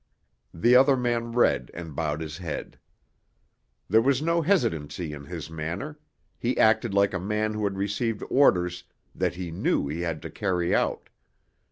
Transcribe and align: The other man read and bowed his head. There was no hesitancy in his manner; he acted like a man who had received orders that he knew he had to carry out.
The 0.51 0.75
other 0.75 0.97
man 0.97 1.33
read 1.33 1.69
and 1.75 1.95
bowed 1.95 2.21
his 2.21 2.39
head. 2.39 2.79
There 3.87 4.01
was 4.01 4.19
no 4.19 4.41
hesitancy 4.41 5.13
in 5.13 5.25
his 5.25 5.47
manner; 5.47 5.99
he 6.39 6.57
acted 6.57 6.95
like 6.95 7.13
a 7.13 7.19
man 7.19 7.53
who 7.53 7.65
had 7.65 7.77
received 7.77 8.23
orders 8.27 8.83
that 9.13 9.35
he 9.35 9.51
knew 9.51 9.87
he 9.87 10.01
had 10.01 10.23
to 10.23 10.31
carry 10.31 10.73
out. 10.73 11.09